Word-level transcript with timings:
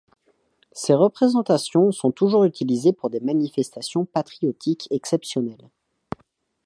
Ses 0.71 0.95
représentations 0.95 1.91
sont 1.91 2.09
toujours 2.09 2.43
utilisées 2.43 2.91
pour 2.91 3.11
des 3.11 3.19
manifestations 3.19 4.03
patriotiques 4.03 4.87
exceptionnelles. 4.89 5.69